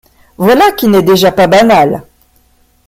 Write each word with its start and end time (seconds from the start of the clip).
Voilà 0.39 0.71
qui 0.71 0.87
n’est 0.87 1.03
déjà 1.03 1.31
pas 1.31 1.45
banal. 1.45 2.01